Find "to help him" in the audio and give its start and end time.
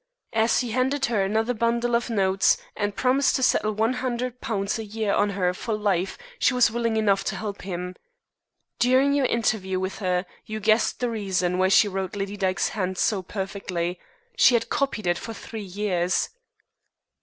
7.25-7.95